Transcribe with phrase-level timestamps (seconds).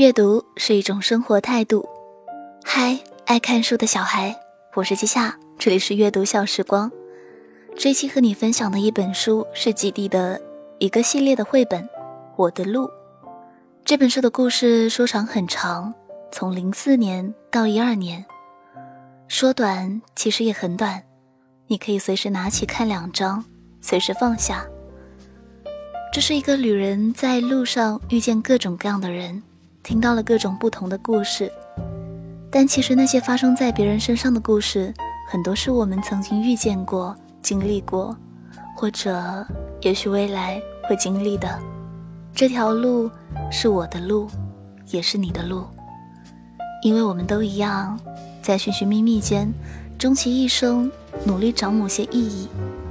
[0.00, 1.86] 阅读是一种生活态度。
[2.64, 4.34] 嗨，爱看书的小孩，
[4.72, 6.90] 我是季夏，这里是阅读小时光。
[7.76, 10.40] 这期和你分享的一本书是吉地的
[10.78, 11.82] 一个系列的绘本
[12.36, 12.86] 《我的路》。
[13.84, 15.92] 这本书的故事说长很长，
[16.32, 18.24] 从零四年到一二年，
[19.28, 21.02] 说短其实也很短，
[21.66, 23.44] 你可以随时拿起看两章，
[23.82, 24.64] 随时放下。
[26.10, 29.42] 这是一个旅人在路上遇见各种各样的人，
[29.82, 31.50] 听到了各种不同的故事，
[32.50, 34.92] 但其实那些发生在别人身上的故事，
[35.28, 38.16] 很多是我们曾经遇见过、经历过，
[38.76, 39.46] 或者
[39.80, 41.58] 也许未来会经历的。
[42.34, 43.10] 这条路
[43.50, 44.28] 是我的路，
[44.90, 45.64] 也是你的路，
[46.82, 47.98] 因为我们都一样，
[48.42, 49.52] 在寻寻觅觅间，
[49.98, 50.90] 终其一生
[51.24, 52.48] 努力找某些意义，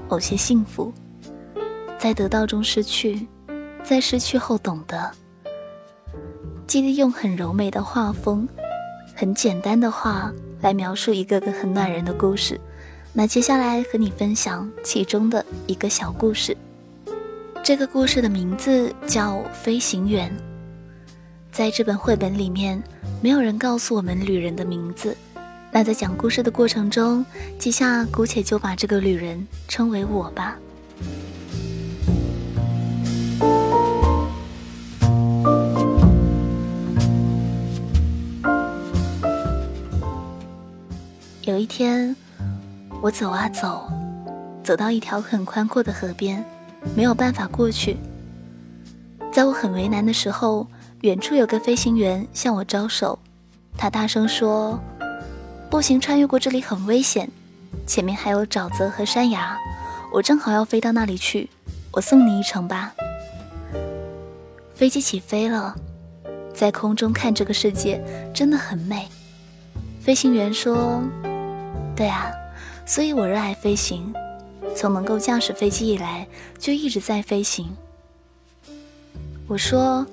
[0.10, 0.92] 某些幸福。
[1.98, 3.28] 在得到中失去，
[3.84, 5.12] 在失去后懂得。
[6.70, 8.48] 记得用很柔美的画风，
[9.16, 10.32] 很简单的话
[10.62, 12.62] 来描述一个个很暖人的故事。
[13.12, 16.56] 那接下来和你分享其中的一个小故事。
[17.64, 20.30] 这个故事的名字叫《飞行员》。
[21.52, 22.80] 在这本绘本里面，
[23.20, 25.18] 没有人告诉我们旅人的名字。
[25.72, 27.26] 那在讲故事的过程中，
[27.58, 30.56] 季夏姑且就把这个旅人称为我吧。
[41.70, 42.14] 天，
[43.00, 43.88] 我走啊走，
[44.64, 46.44] 走到一条很宽阔的河边，
[46.96, 47.96] 没有办法过去。
[49.32, 50.68] 在我很为难的时候，
[51.02, 53.18] 远处有个飞行员向我招手，
[53.78, 54.80] 他大声说
[55.70, 57.30] ：“步行穿越过这里很危险，
[57.86, 59.56] 前面还有沼泽和山崖，
[60.12, 61.50] 我正好要飞到那里去，
[61.92, 62.94] 我送你一程吧。”
[64.74, 65.76] 飞机起飞了，
[66.52, 69.08] 在空中看这个世界真的很美。
[70.02, 71.04] 飞行员说。
[72.00, 72.32] 对啊，
[72.86, 74.14] 所以我热爱飞行。
[74.74, 76.26] 从能够驾驶飞机以来，
[76.58, 77.76] 就一直在飞行。
[79.48, 80.08] 我说，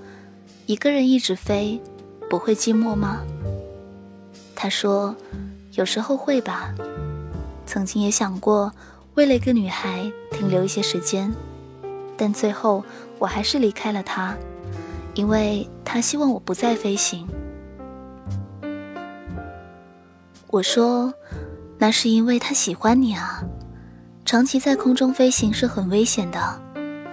[0.66, 1.80] 一个人一直飞，
[2.28, 3.20] 不会寂寞吗？
[4.56, 5.14] 他说，
[5.74, 6.74] 有时候会吧。
[7.66, 8.72] 曾经也想过，
[9.14, 11.32] 为了一个女孩停留一些时间，
[12.16, 12.84] 但最后
[13.20, 14.36] 我还是离开了她，
[15.14, 17.28] 因为她希望我不再飞行。
[20.48, 21.14] 我说。
[21.78, 23.42] 那是因为他喜欢你啊！
[24.24, 26.60] 长期在空中飞行是很危险的。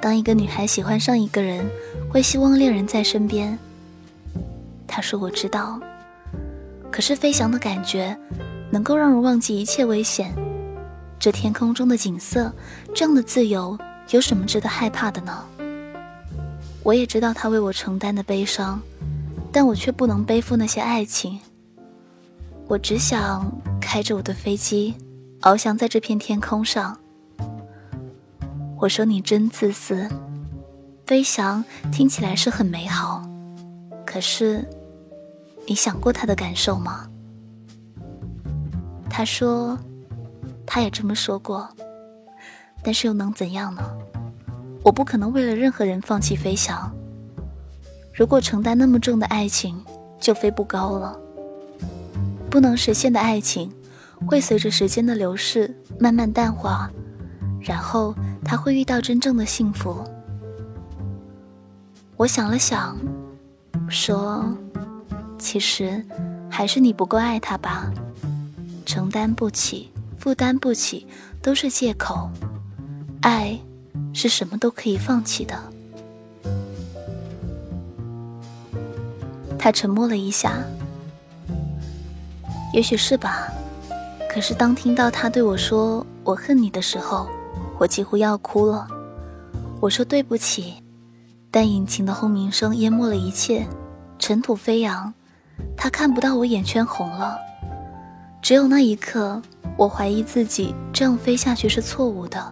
[0.01, 1.69] 当一个女孩喜欢上一个人，
[2.09, 3.57] 会希望恋人在身边。
[4.87, 5.79] 他说：“我知道，
[6.91, 8.17] 可是飞翔的感觉
[8.69, 10.33] 能够让人忘记一切危险。
[11.19, 12.53] 这天空中的景色，
[12.93, 13.77] 这样的自由，
[14.09, 15.45] 有什么值得害怕的呢？”
[16.83, 18.81] 我也知道他为我承担的悲伤，
[19.51, 21.39] 但我却不能背负那些爱情。
[22.67, 23.49] 我只想
[23.93, 24.95] 开着我的飞机，
[25.39, 26.97] 翱翔在这片天空上。
[28.79, 30.09] 我说你真自私，
[31.05, 33.23] 飞翔听起来是很美好，
[34.03, 34.67] 可是
[35.67, 37.07] 你想过他的感受吗？
[39.11, 39.77] 他说，
[40.65, 41.69] 他也这么说过，
[42.81, 43.83] 但是又能怎样呢？
[44.83, 46.91] 我不可能为了任何人放弃飞翔。
[48.11, 49.79] 如果承担那么重的爱情，
[50.19, 51.15] 就飞不高了。
[52.49, 53.71] 不能实现的爱情，
[54.27, 56.89] 会随着时间的流逝慢慢淡化，
[57.61, 60.03] 然后他会遇到真正的幸福。
[62.17, 62.97] 我想了想，
[63.89, 64.45] 说
[65.37, 66.03] ：“其实
[66.49, 67.91] 还是你不够爱他吧，
[68.85, 71.05] 承担不起，负担不起，
[71.41, 72.29] 都是借口。
[73.21, 73.59] 爱，
[74.13, 75.57] 是什么都可以放弃的。”
[79.59, 80.57] 他沉默了一下。
[82.73, 83.53] 也许是吧，
[84.33, 87.29] 可是当听到他对我说“我恨你”的时候，
[87.77, 88.87] 我几乎要哭了。
[89.79, 90.81] 我说对不起，
[91.51, 93.67] 但引擎的轰鸣声淹没了一切，
[94.17, 95.13] 尘土飞扬，
[95.77, 97.37] 他看不到我眼圈红了。
[98.41, 99.39] 只有那一刻，
[99.77, 102.51] 我怀疑自己这样飞下去是错误的。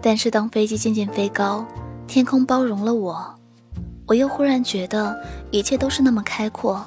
[0.00, 1.66] 但是当飞机渐渐飞高，
[2.06, 3.34] 天空包容了我，
[4.06, 5.20] 我又忽然觉得
[5.50, 6.86] 一切都是那么开阔。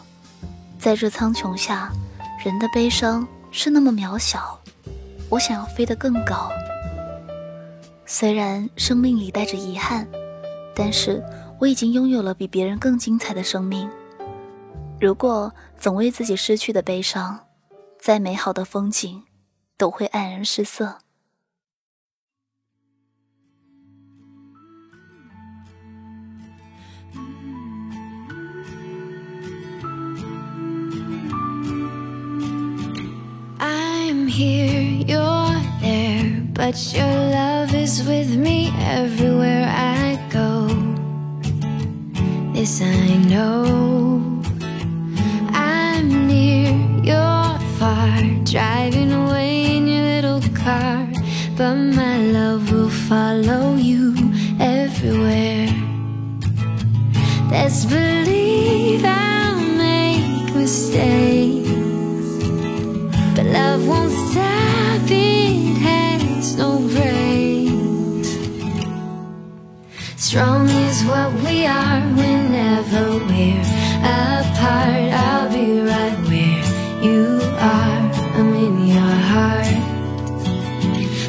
[0.77, 1.91] 在这苍穹下，
[2.45, 4.59] 人的悲伤是那么渺小。
[5.29, 6.49] 我想要飞得更高。
[8.05, 10.07] 虽然生命里带着遗憾，
[10.75, 11.23] 但是
[11.59, 13.89] 我已经拥有了比别人更精彩的生命。
[14.99, 17.39] 如果总为自己失去的悲伤，
[17.99, 19.23] 再美好的风景
[19.77, 20.97] 都会黯然失色。
[34.39, 34.79] Hear
[35.11, 40.51] you're there, but your love is with me everywhere I go.
[42.53, 44.41] This I know.
[45.51, 46.71] I'm near,
[47.03, 51.05] you're far, driving away in your little car,
[51.57, 54.15] but my love will follow you
[54.57, 55.67] everywhere.
[57.51, 59.28] Let's believe I'll
[70.29, 73.65] Strong is what we are whenever we're
[74.05, 75.09] apart.
[75.25, 76.61] I'll be right where
[77.01, 78.01] you are,
[78.37, 79.81] I'm in your heart.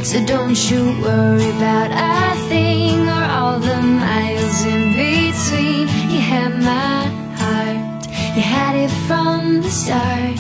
[0.05, 5.89] So don't you worry about a thing or all the miles in between.
[6.13, 7.09] You had my
[7.41, 8.07] heart,
[8.37, 10.37] you had it from the start.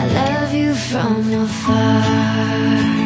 [0.00, 2.99] I love you from afar.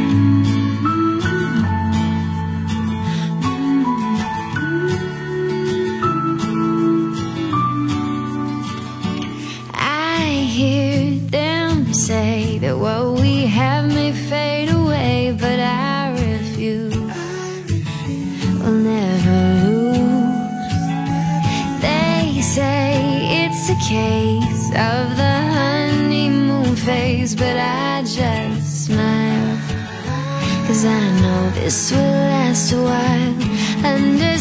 [12.07, 16.95] Say that what we have may fade away, but I refuse.
[18.61, 20.21] We'll never lose.
[21.81, 22.93] They say
[23.41, 29.57] it's a case of the honeymoon phase, but I just smile.
[30.67, 33.35] Cause I know this will last a while.
[33.83, 34.34] Understand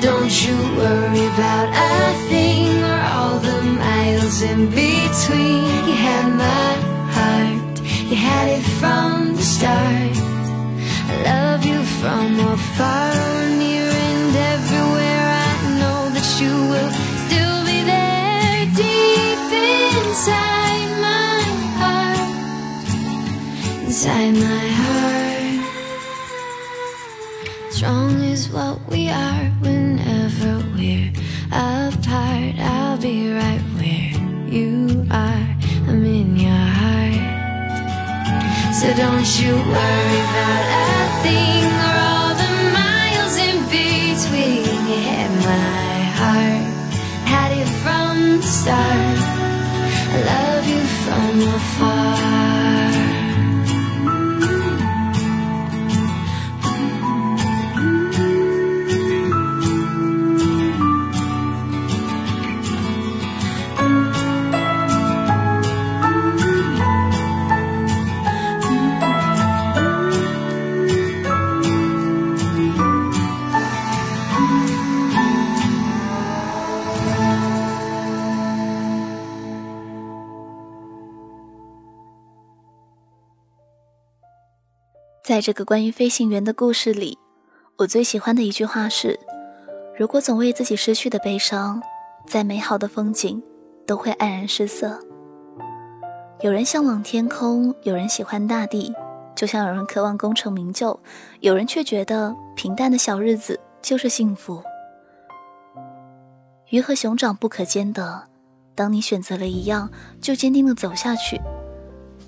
[0.00, 5.64] don't you worry about a thing or all the miles in between.
[5.88, 6.74] You had my
[7.16, 10.16] heart, you had it from the start.
[11.08, 13.14] I love you from afar,
[13.60, 15.26] near and everywhere.
[15.44, 16.92] I know that you will
[17.24, 19.40] still be there, deep
[20.04, 21.40] inside my
[21.80, 22.34] heart,
[23.86, 25.06] inside my heart.
[27.70, 29.35] Strong is what we are
[38.94, 40.45] Don't you worry
[85.26, 87.18] 在这个关于飞行员的故事里，
[87.78, 89.18] 我最喜欢的一句话是
[89.98, 91.82] ：“如果总为自己失去的悲伤，
[92.28, 93.42] 再美好的风景
[93.84, 95.00] 都会黯然失色。”
[96.42, 98.94] 有人向往天空，有人喜欢大地，
[99.34, 100.96] 就像有人渴望功成名就，
[101.40, 104.62] 有人却觉得平淡的小日子就是幸福。
[106.70, 108.28] 鱼和熊掌不可兼得，
[108.76, 109.90] 当你选择了一样，
[110.20, 111.40] 就坚定的走下去。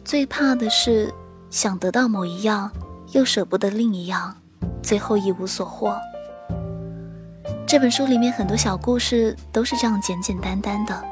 [0.04, 1.14] 最怕的是
[1.48, 2.68] 想得到某一样。
[3.12, 4.36] 又舍不得另一样，
[4.82, 5.96] 最后一无所获。
[7.66, 11.04] 这本书里面很多小故事都是这样简简单单的，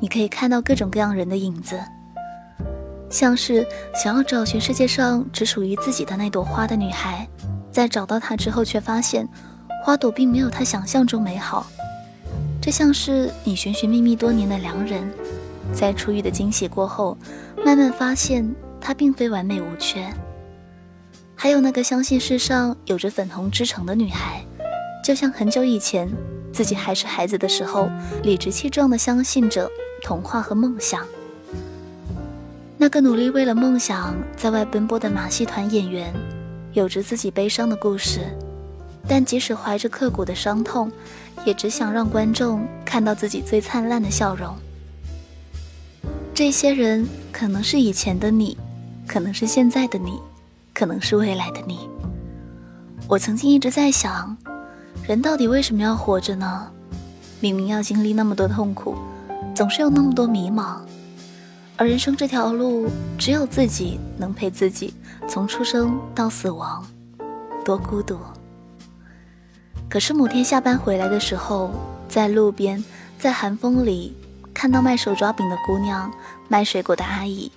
[0.00, 1.78] 你可以看到各种各样人的影子，
[3.10, 7.26] 像是想要找寻世界上只属于自己的那朵花的女孩，
[7.72, 9.28] 在找到它之后，却发现
[9.84, 11.66] 花朵并没有她想象中美好。
[12.60, 15.08] 这像是你寻寻觅觅多年的良人，
[15.72, 17.16] 在初遇的惊喜过后，
[17.64, 18.48] 慢慢发现
[18.80, 20.12] 他并非完美无缺。
[21.38, 24.42] 还有那个相信世上有着粉红之城的女孩，
[25.04, 26.10] 就像很久以前
[26.50, 27.90] 自己还是孩子的时候，
[28.22, 29.70] 理直气壮地相信着
[30.02, 31.06] 童话和梦想。
[32.78, 36.12] 那个努力为了梦想在外奔波的马戏团演员，
[36.72, 38.20] 有着自己悲伤的故事，
[39.06, 40.90] 但即使怀着刻骨的伤痛，
[41.44, 44.56] 也只想让观众看到自己最灿烂的笑容。
[46.34, 48.56] 这些人可能是以前的你，
[49.06, 50.18] 可能是现在的你。
[50.76, 51.88] 可能是未来的你。
[53.08, 54.36] 我曾经一直在想，
[55.08, 56.70] 人到底为什么要活着呢？
[57.40, 58.94] 明明要经历那么多痛苦，
[59.54, 60.76] 总是有那么多迷茫。
[61.78, 64.92] 而人生这条路，只有自己能陪自己，
[65.26, 66.86] 从出生到死亡，
[67.64, 68.18] 多孤独。
[69.88, 71.70] 可是某天下班回来的时候，
[72.06, 72.84] 在路边，
[73.18, 74.14] 在寒风里，
[74.52, 76.12] 看到卖手抓饼的姑娘，
[76.48, 77.50] 卖水果的阿姨，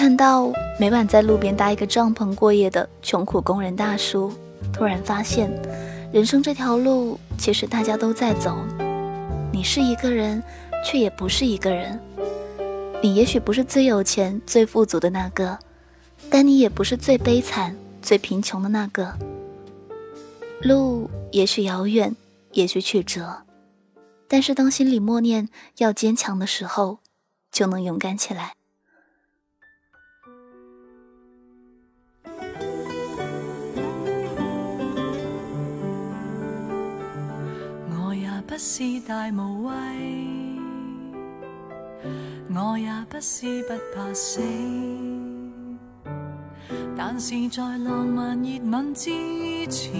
[0.00, 4.32] 看到每晚在路边搭一个帐篷过夜的穷苦工人大叔，
[4.72, 5.52] 突然发现，
[6.10, 8.56] 人生这条路，其实大家都在走。
[9.52, 10.42] 你是一个人，
[10.82, 12.00] 却也不是一个人。
[13.02, 15.58] 你也许不是最有钱、最富足的那个，
[16.30, 19.14] 但你也不是最悲惨、最贫穷的那个。
[20.62, 22.16] 路也许遥远，
[22.52, 23.42] 也许曲折，
[24.26, 27.00] 但是当心里默念要坚强的时候，
[27.52, 28.54] 就能勇敢起来。
[38.62, 39.72] 是大无畏。
[42.54, 44.42] 我也不是不怕死，
[46.94, 49.10] 但是在浪漫热吻之
[49.68, 49.94] 前，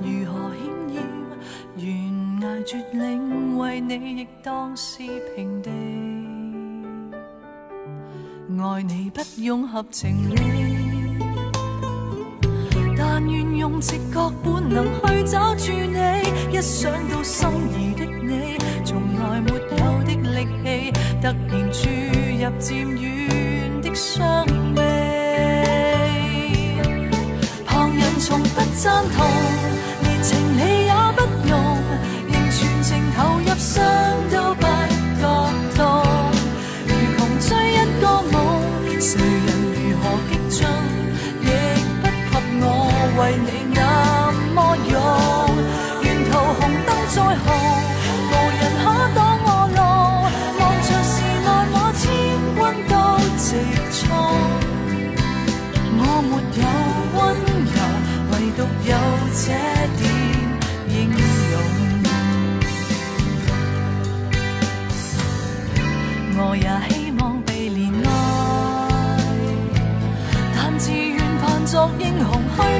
[0.00, 0.62] 如何险
[0.94, 1.02] 要
[1.76, 5.02] 悬崖绝岭，为你亦当是
[5.34, 5.72] 平地。
[8.62, 10.36] 爱你不用合情理，
[13.80, 15.98] 直觉本能去找住你。
[16.56, 19.58] 一想到心仪的你，从来没有
[20.04, 24.80] 的力气，突然注入渐远的伤悲。
[27.66, 29.26] 旁人从不赞同，
[30.02, 30.60] 连情理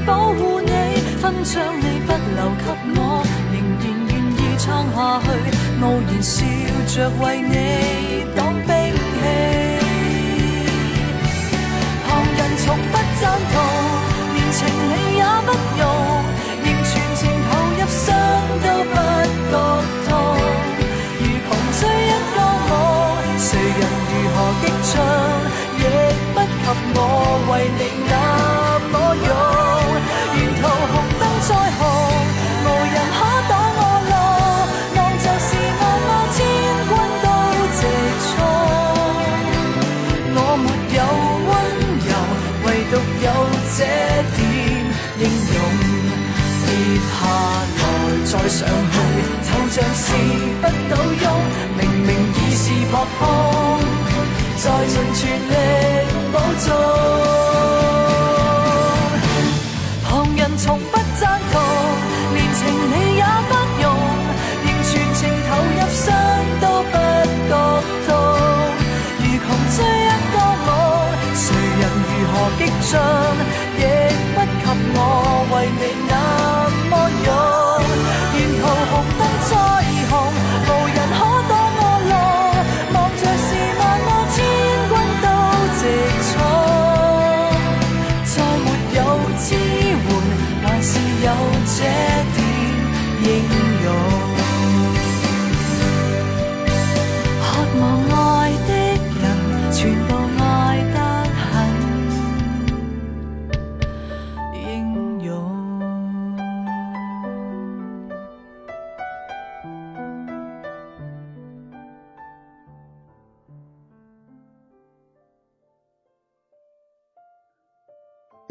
[0.06, 0.70] 保护你，
[1.22, 2.64] 勳章你不留給
[2.96, 5.26] 我，仍然願意撐下去，
[5.80, 6.44] 傲然笑
[6.86, 7.54] 着為你
[8.36, 9.22] 擋兵器。
[12.06, 13.56] 旁人從不赞同，
[14.34, 15.48] 連情理也不
[15.80, 15.82] 容，
[16.64, 18.06] 仍全情投入，傷
[18.60, 18.94] 都不
[19.50, 19.52] 覺
[20.06, 20.12] 痛。
[21.18, 21.48] 如窮
[21.80, 22.36] 追一個
[22.68, 22.70] 夢，
[23.38, 23.48] 誰
[23.80, 24.92] 人如何激進，
[25.78, 25.82] 亦
[26.34, 26.98] 不及我
[27.48, 28.12] 為你那
[55.14, 55.54] 全力
[56.32, 57.23] 保重。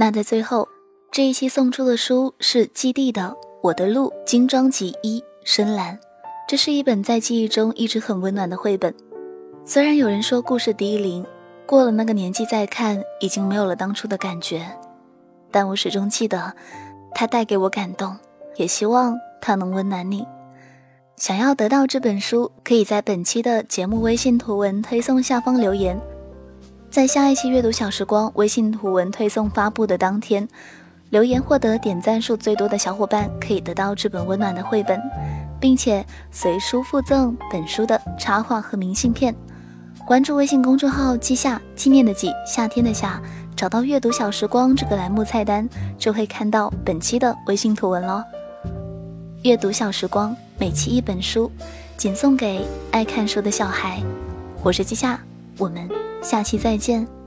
[0.03, 0.67] 那在最后，
[1.13, 3.21] 这一期送出的书是基地的
[3.61, 5.97] 《我的路》精装集一深蓝，
[6.45, 8.93] 这是一本在记忆中一直很温暖的绘本。
[9.63, 11.25] 虽然有人说故事低龄，
[11.65, 14.67] 过了那个年纪再看，已经没有了当初的感觉，
[15.49, 16.53] 但我始终记得
[17.15, 18.13] 它带给我感动，
[18.57, 20.27] 也希望它能温暖你。
[21.15, 25.97] 想要得到这本书，可以在本期的节目微信图文推送下方留言。
[26.93, 30.47] 在下一期阅读小时光微信图文推送发布的当天，
[31.09, 35.01] 留言获得点赞数最多的小伙伴可以得到这本温暖的绘本，
[35.59, 39.33] 并且随书附赠本书的插画和明信片。
[40.05, 43.19] 关注微信公众号“季夏”，纪念的季，夏天的夏，
[43.55, 48.23] 找到“阅读小时光”这个栏目菜单，就会看到本期的微信图文喽。
[49.41, 51.51] 阅读小时光，每期一本书，
[51.97, 53.99] 仅送给爱看书的小孩。
[54.61, 55.19] 我是季夏，
[55.57, 55.89] 我们
[56.23, 57.22] 下期再见。